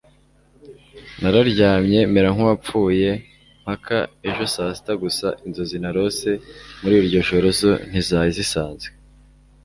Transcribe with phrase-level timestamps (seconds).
[1.21, 3.09] nararyamye mera nkuwapfuye
[3.63, 3.97] mpaka
[4.29, 6.29] ejo saa sita gusa inzozi narose
[6.81, 8.89] muriryo joro zo ntizari zisanzwe